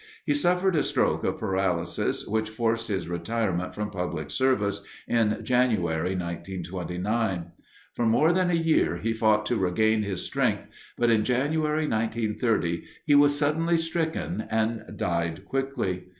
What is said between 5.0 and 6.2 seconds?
in January,